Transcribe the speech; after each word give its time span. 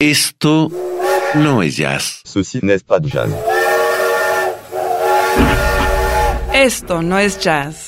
Esto 0.00 0.70
no 1.34 1.60
es 1.60 1.76
jazz. 1.76 2.22
Ceci 2.24 2.60
n'est 2.62 2.84
pas 2.84 3.00
de 3.00 3.08
jazz. 3.08 3.30
Esto 6.54 7.02
no 7.02 7.18
es 7.18 7.36
jazz. 7.40 7.86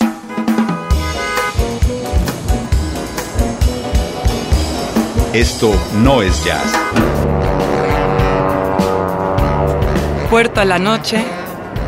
Esto 5.32 5.72
no 6.02 6.22
es 6.22 6.44
jazz. 6.44 6.72
Puerto 10.30 10.60
a 10.60 10.64
la 10.64 10.80
noche, 10.80 11.24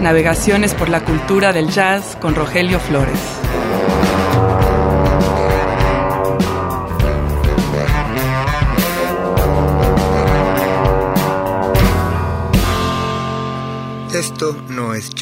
navegaciones 0.01 0.73
por 0.75 0.89
la 0.89 1.05
cultura 1.05 1.53
del 1.53 1.69
jazz 1.69 2.17
con 2.21 2.37
Rogelio 2.37 2.79
Flores. 2.79 3.42
Esto 15.03 15.17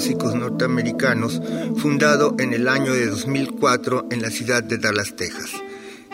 músicos 0.00 0.34
norteamericanos 0.34 1.42
fundado 1.76 2.34
en 2.38 2.54
el 2.54 2.68
año 2.68 2.94
de 2.94 3.06
2004 3.08 4.06
en 4.10 4.22
la 4.22 4.30
ciudad 4.30 4.62
de 4.62 4.78
Dallas, 4.78 5.14
Texas, 5.14 5.50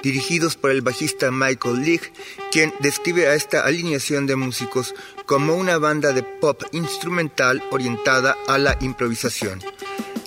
dirigidos 0.03 0.57
por 0.57 0.73
el 0.73 0.81
bajista 0.83 1.31
Michael 1.31 1.83
League, 1.83 2.13
quien 2.51 2.75
describe 2.81 3.29
a 3.29 3.35
esta 3.35 3.61
alineación 3.65 4.27
de 4.27 4.35
músicos 4.35 4.93
como 5.25 5.55
una 5.55 5.79
banda 5.79 6.13
de 6.13 6.25
pop 6.25 6.65
instrumental 6.73 7.63
orientada 7.71 8.35
a 8.49 8.59
la 8.59 8.77
improvisación. 8.81 9.61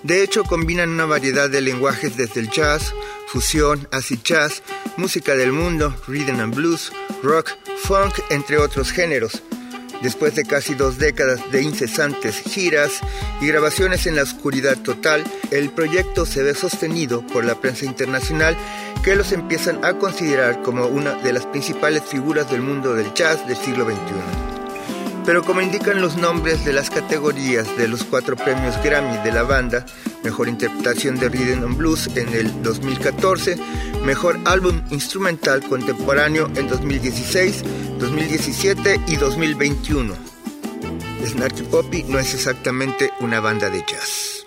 De 0.04 0.24
hecho, 0.24 0.46
combinan 0.46 0.92
una 0.92 1.06
variedad 1.06 1.50
de 1.50 1.60
lenguajes 1.60 2.16
desde 2.16 2.40
el 2.40 2.50
jazz, 2.50 2.94
fusión, 3.28 3.90
acid 3.92 4.20
jazz, 4.24 4.64
música 4.96 5.36
del 5.36 5.52
mundo, 5.52 5.94
rhythm 6.08 6.40
and 6.40 6.56
blues, 6.56 6.94
rock, 7.24 7.50
funk, 7.84 8.14
entre 8.30 8.58
otros 8.58 8.94
géneros. 8.94 9.44
Después 10.02 10.36
de 10.36 10.46
casi 10.46 10.76
dos 10.76 10.98
décadas 10.98 11.40
de 11.52 11.62
incesantes 11.62 12.42
giras 12.42 13.02
y 13.42 13.48
grabaciones 13.48 14.08
en 14.08 14.16
la 14.16 14.24
oscuridad 14.24 14.78
total, 14.78 15.24
el 15.52 15.70
proyecto 15.70 16.26
se 16.26 16.44
ve 16.44 16.54
sostenido 16.54 17.26
por 17.28 17.44
la 17.44 17.56
prensa 17.56 17.86
internacional 17.86 18.56
que 19.04 19.16
los 19.16 19.32
empiezan 19.32 19.84
a 19.84 19.94
considerar 19.94 20.62
como 20.62 20.88
una 20.88 21.16
de 21.16 21.34
las 21.34 21.46
principales 21.46 22.04
figuras 22.04 22.50
del 22.50 22.62
mundo 22.62 22.94
del 22.94 23.14
jazz 23.14 23.46
del 23.48 23.58
siglo 23.58 23.86
XXI. 23.86 24.59
Pero 25.26 25.44
como 25.44 25.62
indican 25.62 26.02
los 26.02 26.18
nombres 26.18 26.66
de 26.66 26.74
las 26.74 26.90
categorías 26.90 27.78
de 27.78 27.88
los 27.88 28.04
cuatro 28.04 28.36
premios 28.36 28.82
Grammy 28.84 29.18
de 29.24 29.32
la 29.32 29.44
banda, 29.44 29.86
Mejor 30.24 30.50
Interpretación 30.50 31.20
de 31.20 31.30
Rhythm 31.30 31.64
and 31.64 31.78
Blues 31.78 32.08
en 32.16 32.30
el 32.30 32.62
2014, 32.64 33.58
Mejor 34.04 34.40
Álbum 34.46 34.82
Instrumental 34.90 35.62
Contemporáneo 35.64 36.50
en 36.56 36.68
2016, 36.68 37.64
2017 38.00 39.02
y 39.08 39.16
2021. 39.18 40.16
Snarky 41.26 41.64
Poppy 41.64 42.04
no 42.04 42.18
es 42.18 42.34
exactamente 42.34 43.12
una 43.20 43.40
banda 43.40 43.70
de 43.70 43.80
jazz. 43.80 44.39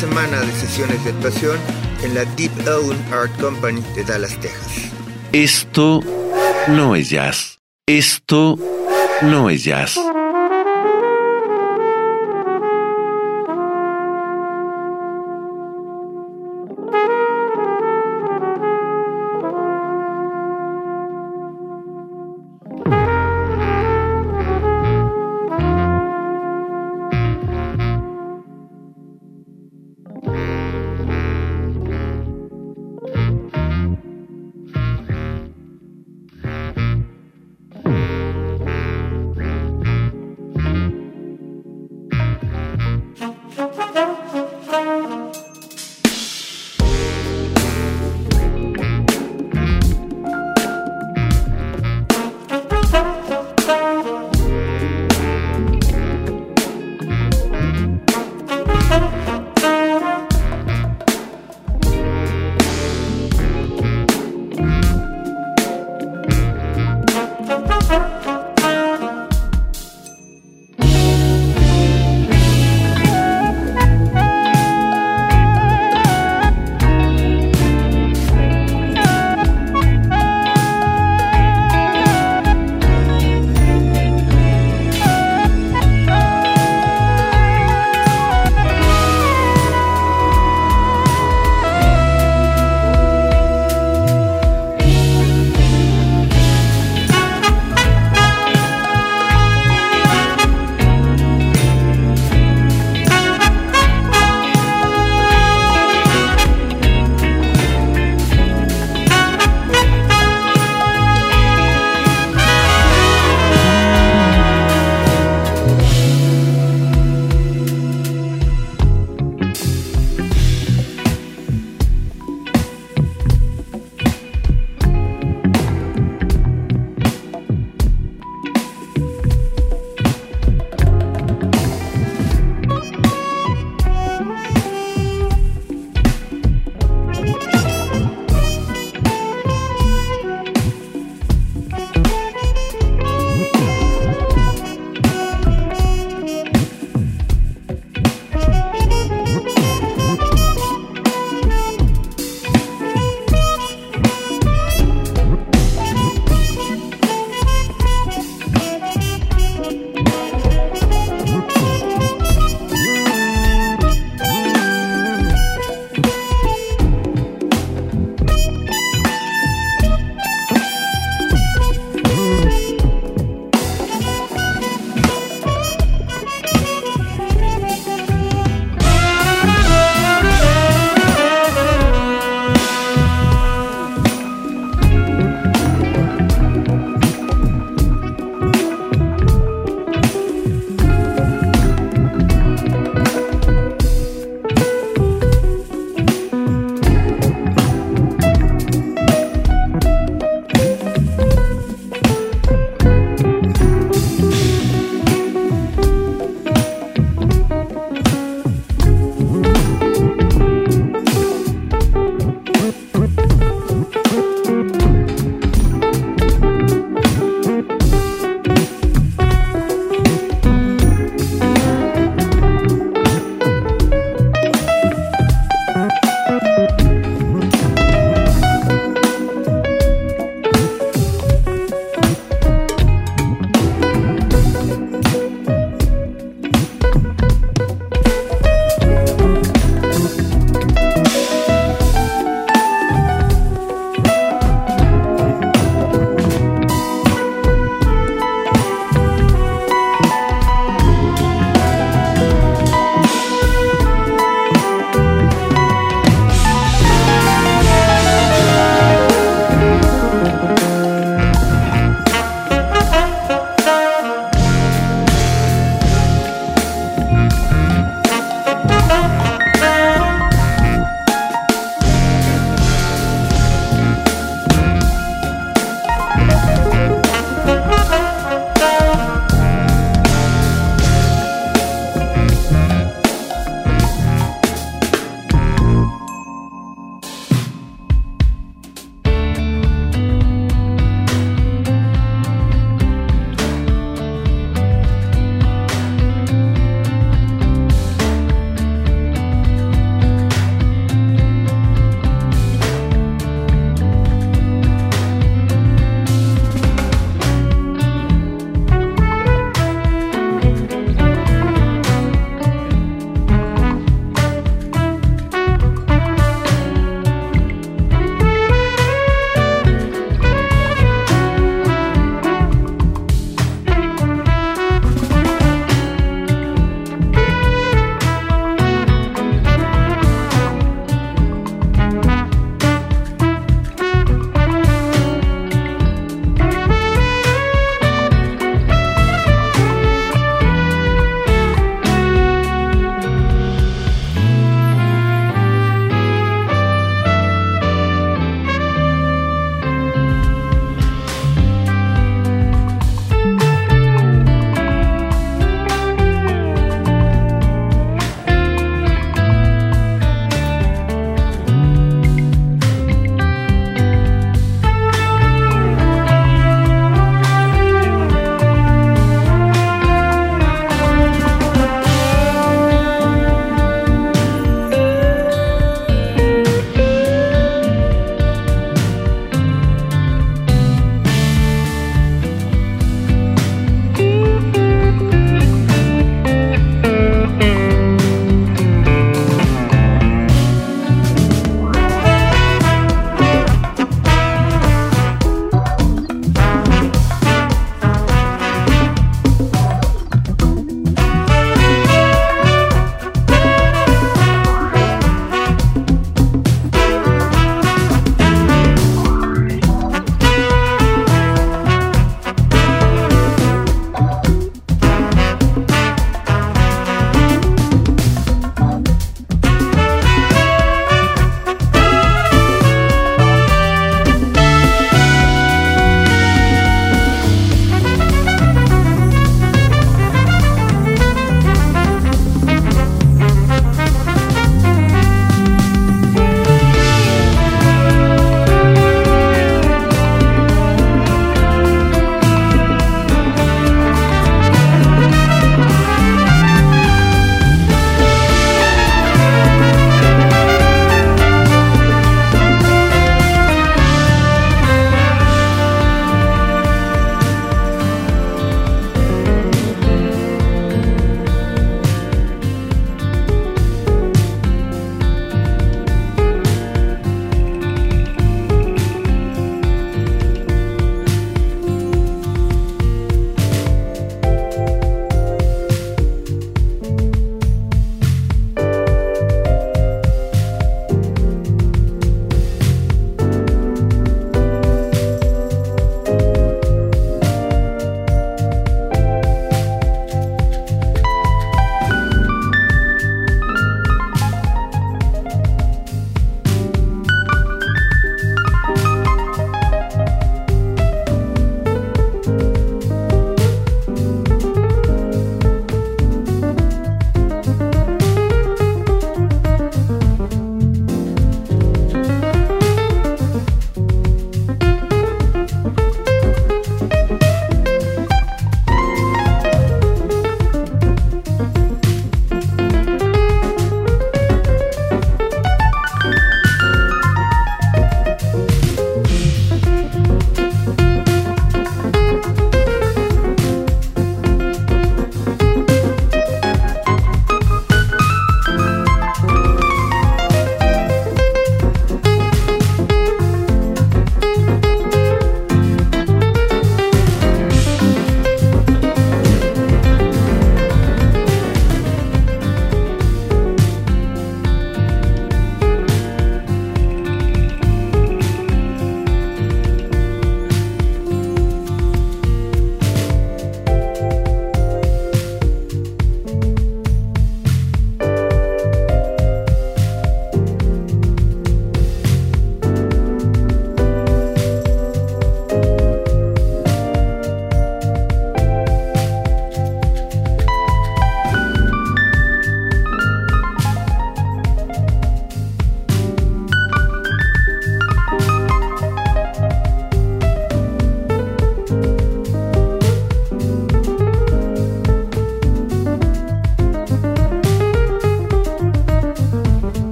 Semana 0.00 0.40
de 0.40 0.52
sesiones 0.52 1.04
de 1.04 1.10
actuación 1.10 1.58
en 2.02 2.14
la 2.14 2.24
Deep 2.24 2.50
Elm 2.60 2.96
Art 3.12 3.30
Company 3.38 3.82
de 3.94 4.02
Dallas, 4.02 4.34
Texas. 4.40 4.90
Esto 5.32 6.00
no 6.68 6.96
es 6.96 7.10
jazz. 7.10 7.58
Esto 7.86 8.58
no 9.20 9.50
es 9.50 9.62
jazz. 9.62 10.00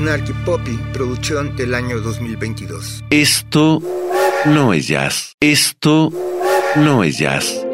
Snarky 0.00 0.32
Poppy, 0.46 0.78
producción 0.94 1.54
del 1.56 1.74
año 1.74 2.00
2022. 2.00 3.04
Esto 3.10 3.82
no 4.46 4.72
es 4.72 4.88
jazz. 4.88 5.36
Esto 5.40 6.10
no 6.76 7.04
es 7.04 7.18
jazz. 7.18 7.66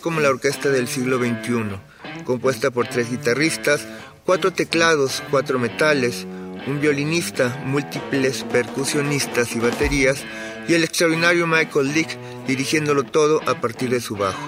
Como 0.00 0.20
la 0.20 0.30
orquesta 0.30 0.70
del 0.70 0.88
siglo 0.88 1.18
XXI, 1.18 1.76
compuesta 2.24 2.70
por 2.70 2.88
tres 2.88 3.10
guitarristas, 3.10 3.86
cuatro 4.24 4.50
teclados, 4.50 5.22
cuatro 5.30 5.58
metales, 5.58 6.26
un 6.66 6.80
violinista, 6.80 7.62
múltiples 7.66 8.44
percusionistas 8.44 9.54
y 9.54 9.58
baterías, 9.58 10.24
y 10.68 10.72
el 10.72 10.84
extraordinario 10.84 11.46
Michael 11.46 11.92
Lick 11.92 12.16
dirigiéndolo 12.46 13.02
todo 13.02 13.42
a 13.46 13.60
partir 13.60 13.90
de 13.90 14.00
su 14.00 14.16
bajo. 14.16 14.40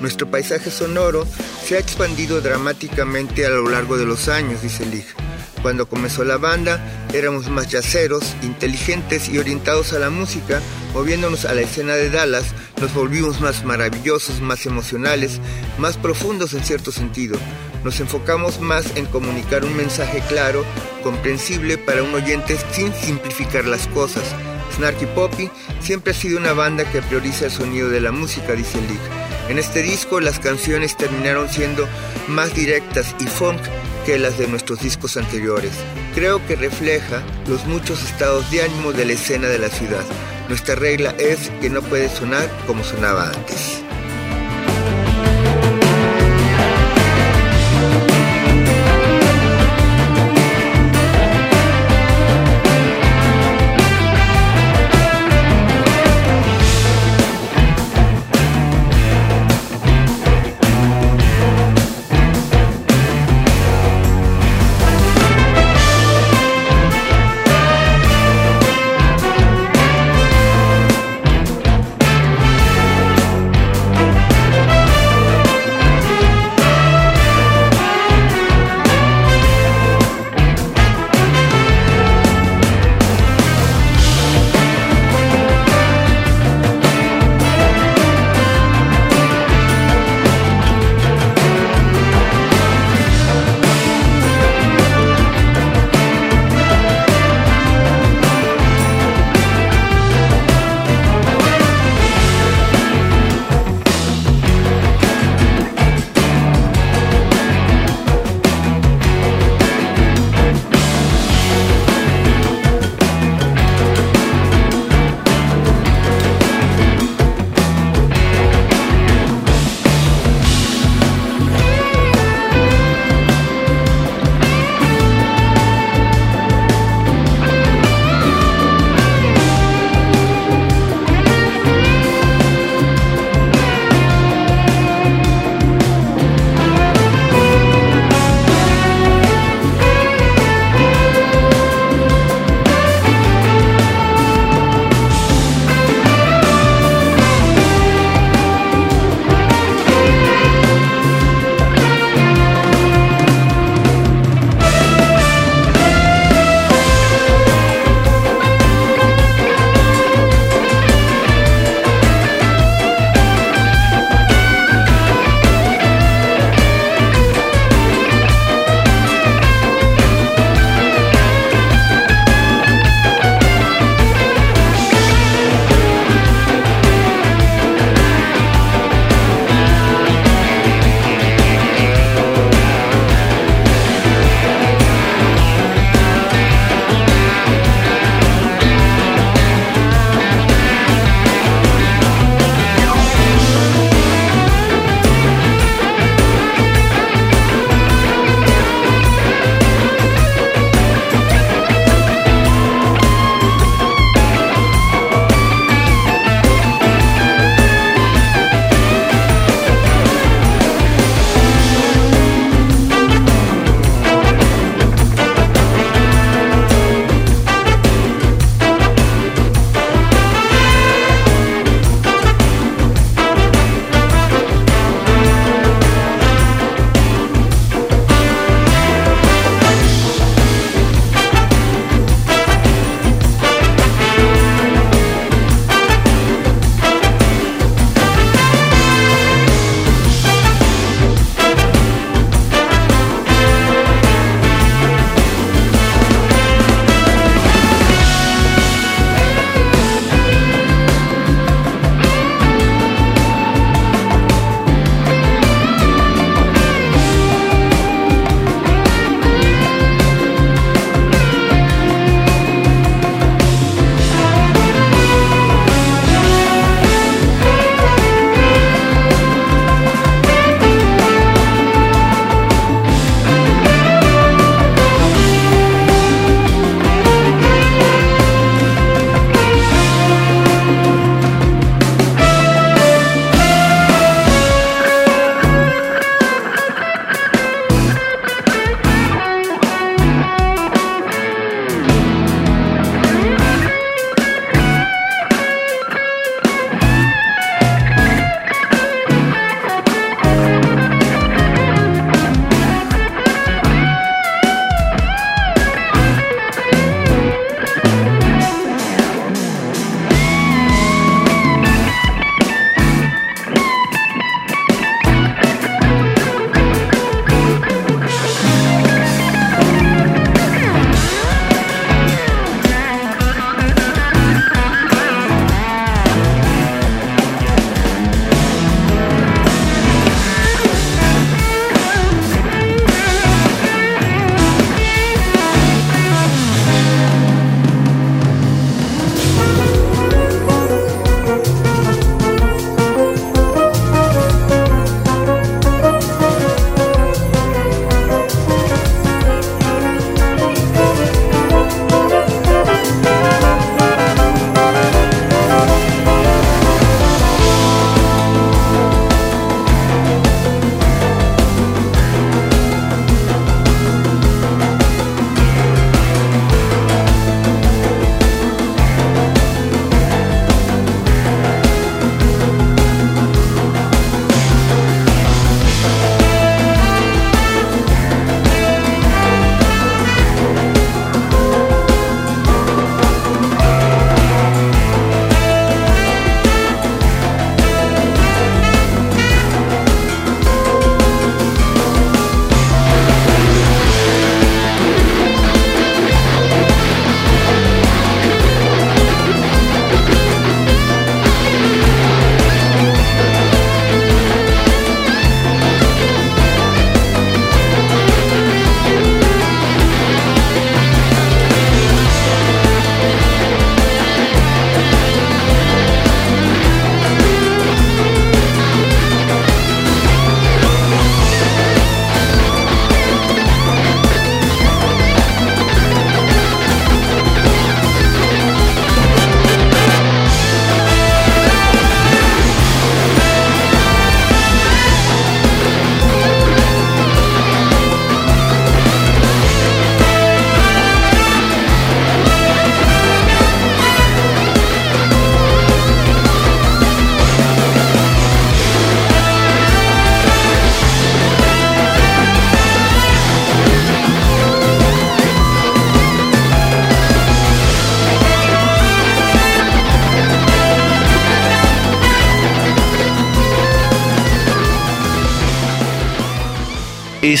Nuestro 0.00 0.28
paisaje 0.28 0.72
sonoro 0.72 1.24
se 1.64 1.76
ha 1.76 1.78
expandido 1.78 2.40
dramáticamente 2.40 3.46
a 3.46 3.50
lo 3.50 3.68
largo 3.68 3.96
de 3.96 4.06
los 4.06 4.28
años, 4.28 4.60
dice 4.60 4.84
Lick. 4.86 5.06
Cuando 5.62 5.88
comenzó 5.88 6.24
la 6.24 6.36
banda, 6.36 6.80
éramos 7.12 7.48
más 7.48 7.68
yaceros, 7.68 8.34
inteligentes 8.42 9.28
y 9.28 9.38
orientados 9.38 9.92
a 9.92 10.00
la 10.00 10.10
música, 10.10 10.60
moviéndonos 10.92 11.44
a 11.44 11.54
la 11.54 11.60
escena 11.60 11.94
de 11.94 12.10
Dallas, 12.10 12.46
nos 12.84 12.92
volvimos 12.92 13.40
más 13.40 13.64
maravillosos, 13.64 14.42
más 14.42 14.66
emocionales, 14.66 15.40
más 15.78 15.96
profundos 15.96 16.52
en 16.52 16.62
cierto 16.62 16.92
sentido. 16.92 17.38
Nos 17.82 17.98
enfocamos 17.98 18.60
más 18.60 18.94
en 18.94 19.06
comunicar 19.06 19.64
un 19.64 19.74
mensaje 19.74 20.22
claro, 20.28 20.66
comprensible 21.02 21.78
para 21.78 22.02
un 22.02 22.12
oyente 22.12 22.58
sin 22.72 22.92
simplificar 22.92 23.64
las 23.64 23.86
cosas. 23.86 24.22
Snarky 24.76 25.06
Poppy 25.06 25.50
siempre 25.80 26.12
ha 26.12 26.14
sido 26.14 26.36
una 26.36 26.52
banda 26.52 26.84
que 26.84 27.00
prioriza 27.00 27.46
el 27.46 27.52
sonido 27.52 27.88
de 27.88 28.02
la 28.02 28.12
música, 28.12 28.52
dice 28.52 28.78
Lick. 28.82 29.00
En 29.48 29.58
este 29.58 29.80
disco 29.80 30.20
las 30.20 30.38
canciones 30.38 30.94
terminaron 30.94 31.48
siendo 31.48 31.88
más 32.28 32.54
directas 32.54 33.16
y 33.18 33.24
funk 33.24 33.62
que 34.04 34.18
las 34.18 34.36
de 34.36 34.46
nuestros 34.46 34.80
discos 34.80 35.16
anteriores. 35.16 35.72
Creo 36.14 36.46
que 36.46 36.54
refleja 36.54 37.22
los 37.48 37.64
muchos 37.64 38.04
estados 38.04 38.50
de 38.50 38.60
ánimo 38.60 38.92
de 38.92 39.06
la 39.06 39.12
escena 39.14 39.48
de 39.48 39.58
la 39.58 39.70
ciudad. 39.70 40.04
Nuestra 40.48 40.74
regla 40.74 41.14
es 41.18 41.50
que 41.60 41.70
no 41.70 41.82
puede 41.82 42.08
sonar 42.08 42.48
como 42.66 42.84
sonaba 42.84 43.30
antes. 43.30 43.83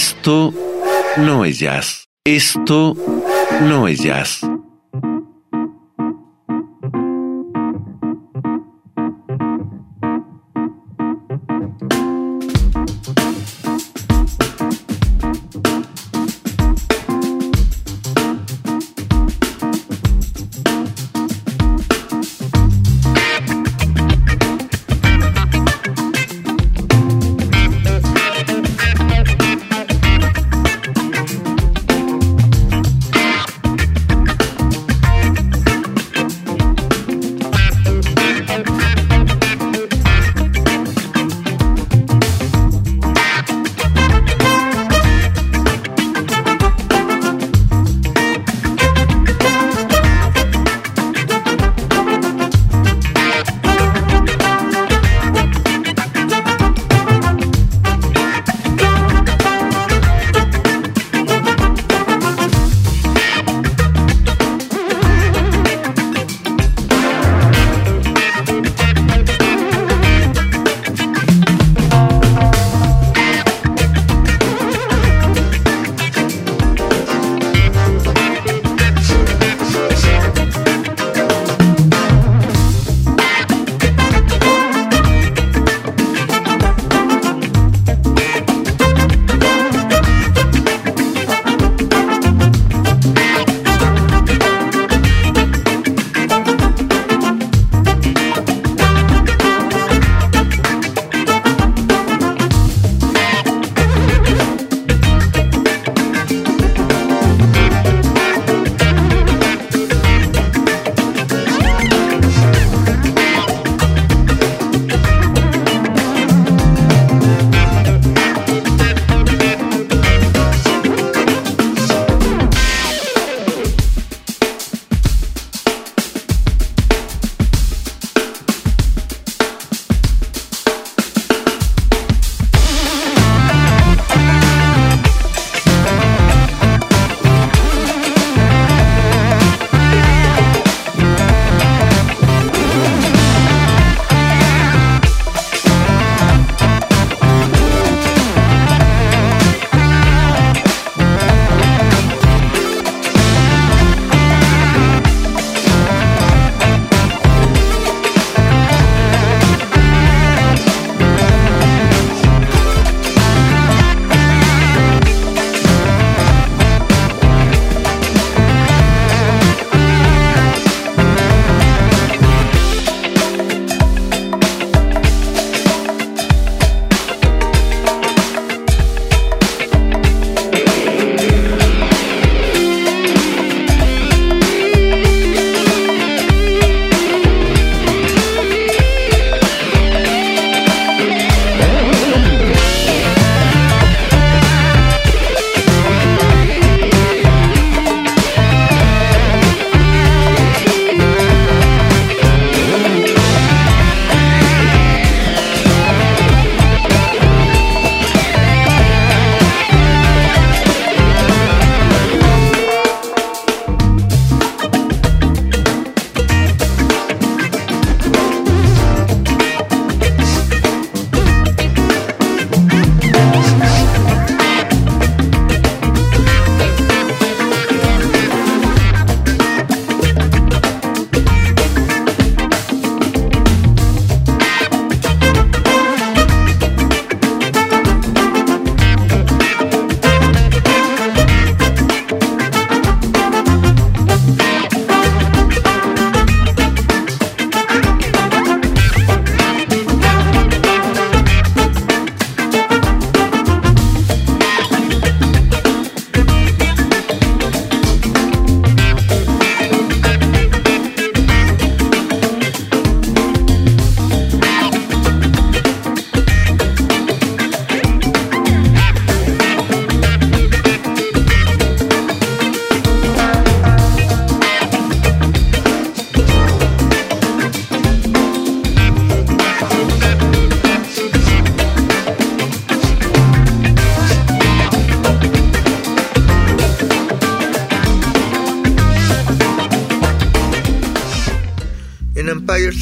Esto 0.06 0.52
no 1.16 1.46
es 1.46 1.60
jazz. 1.60 2.08
Esto 2.26 2.94
no 3.62 3.88
es 3.88 4.02
jazz. 4.02 4.42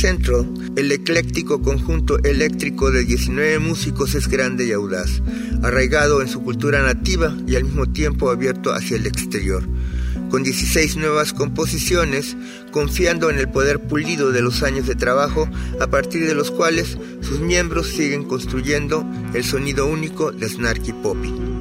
El 0.04 0.90
ecléctico 0.90 1.62
conjunto 1.62 2.18
eléctrico 2.24 2.90
de 2.90 3.04
19 3.04 3.60
músicos 3.60 4.16
es 4.16 4.26
grande 4.26 4.66
y 4.66 4.72
audaz. 4.72 5.22
arraigado 5.62 6.22
en 6.22 6.26
su 6.26 6.42
cultura 6.42 6.82
nativa 6.82 7.36
y 7.46 7.54
al 7.54 7.62
mismo 7.62 7.86
tiempo 7.86 8.28
abierto 8.28 8.72
hacia 8.72 8.96
el 8.96 9.06
exterior. 9.06 9.62
Con 10.28 10.42
16 10.42 10.96
nuevas 10.96 11.32
composiciones, 11.32 12.36
confiando 12.72 13.30
en 13.30 13.38
el 13.38 13.48
poder 13.48 13.78
pulido 13.78 14.32
de 14.32 14.42
los 14.42 14.64
años 14.64 14.88
de 14.88 14.96
trabajo, 14.96 15.48
a 15.80 15.86
partir 15.86 16.26
de 16.26 16.34
los 16.34 16.50
cuales 16.50 16.98
sus 17.20 17.38
miembros 17.38 17.86
siguen 17.86 18.24
construyendo 18.24 19.06
el 19.34 19.44
sonido 19.44 19.86
único 19.86 20.32
de 20.32 20.48
Snarky 20.48 20.94
Poppy. 20.94 21.51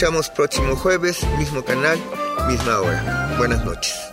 Escuchamos 0.00 0.30
próximo 0.30 0.76
jueves, 0.76 1.26
mismo 1.36 1.62
canal, 1.62 1.98
misma 2.48 2.80
hora. 2.80 3.34
Buenas 3.36 3.62
noches. 3.66 4.09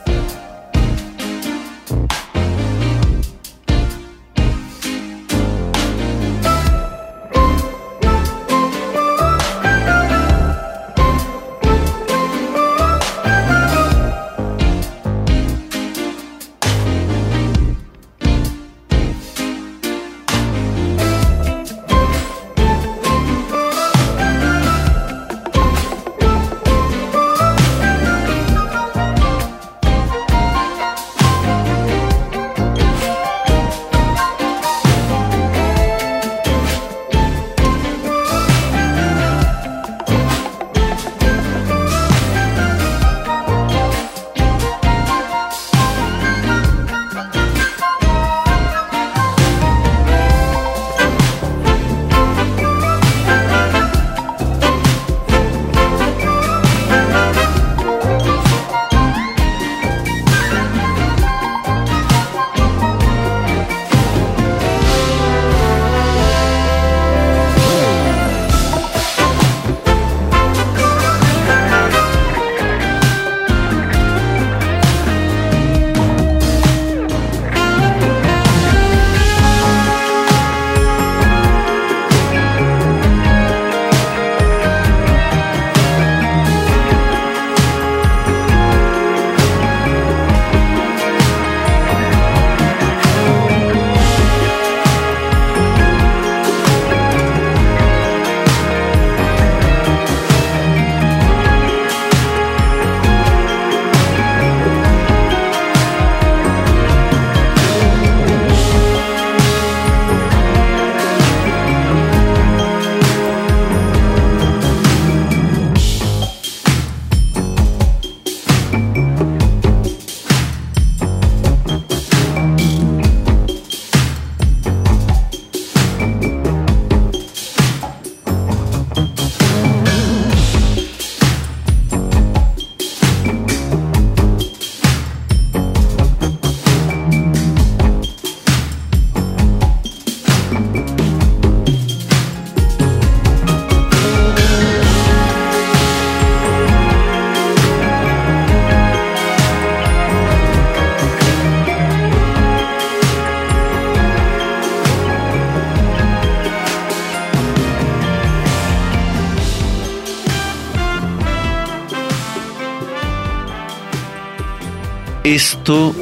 Esto 165.38 165.94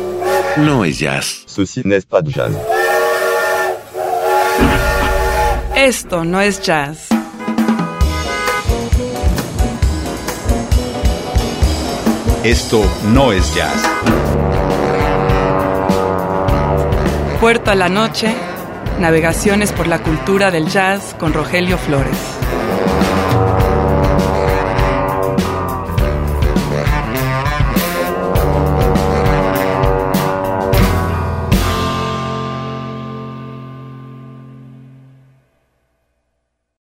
no 0.55 0.85
es 0.85 0.97
jazz. 0.97 1.43
Ceci 1.45 1.81
n'est 1.83 2.05
pas 2.05 2.21
de 2.21 2.31
jazz. 2.31 2.53
Esto 5.75 6.23
no 6.23 6.39
es 6.39 6.61
jazz. 6.61 7.09
Esto 12.45 12.81
no 13.07 13.33
es 13.33 13.53
jazz. 13.53 13.83
Puerto 17.41 17.71
a 17.71 17.75
la 17.75 17.89
noche, 17.89 18.33
navegaciones 19.01 19.73
por 19.73 19.87
la 19.87 20.01
cultura 20.01 20.49
del 20.49 20.69
jazz 20.69 21.13
con 21.19 21.33
Rogelio 21.33 21.77
Flores. 21.77 22.34